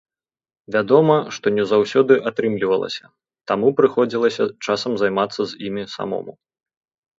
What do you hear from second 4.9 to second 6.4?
займацца з імі самому.